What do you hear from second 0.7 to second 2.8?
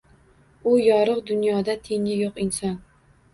U— yorug’ dunyoda Tengi yo’q inson